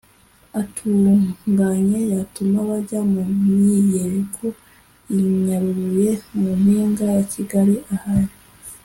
atunganye 0.61 1.99
yatuma 2.13 2.57
bajya 2.69 2.99
mu 3.13 3.21
myiyerekano 3.43 4.51
i 5.15 5.17
nyarubuye( 5.43 6.11
mu 6.39 6.51
mpiga 6.61 7.05
ya 7.15 7.23
kigali 7.33 7.75
ahari 7.95 8.33